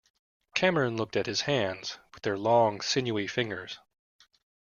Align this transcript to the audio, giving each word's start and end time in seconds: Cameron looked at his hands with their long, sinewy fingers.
Cameron 0.55 0.97
looked 0.97 1.15
at 1.15 1.27
his 1.27 1.41
hands 1.41 1.99
with 2.15 2.23
their 2.23 2.35
long, 2.35 2.81
sinewy 2.81 3.27
fingers. 3.27 3.77